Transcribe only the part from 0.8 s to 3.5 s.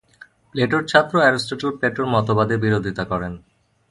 ছাত্র অ্যারিস্টটল প্লেটোর মতবাদের বিরোধিতা করেন।